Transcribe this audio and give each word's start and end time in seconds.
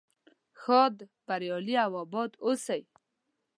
ښاد 0.61 0.95
بریالي 1.27 1.75
او 1.85 1.91
اباد 2.03 2.31
اوسئ. 2.45 2.81